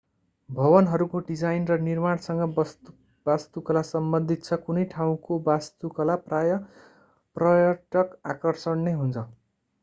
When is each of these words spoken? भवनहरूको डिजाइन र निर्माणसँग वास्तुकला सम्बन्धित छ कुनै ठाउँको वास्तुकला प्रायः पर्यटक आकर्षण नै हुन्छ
भवनहरूको 0.49 1.19
डिजाइन 1.25 1.67
र 1.71 1.75
निर्माणसँग 1.81 2.55
वास्तुकला 3.25 3.83
सम्बन्धित 3.89 4.47
छ 4.47 4.59
कुनै 4.63 4.87
ठाउँको 4.95 5.39
वास्तुकला 5.45 6.17
प्रायः 6.25 6.65
पर्यटक 7.35 8.19
आकर्षण 8.31 8.85
नै 8.89 8.97
हुन्छ 8.97 9.27